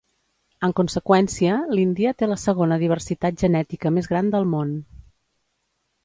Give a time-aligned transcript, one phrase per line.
[0.67, 4.73] En conseqüència, l'Índia té la segona diversitat genètica més gran del món.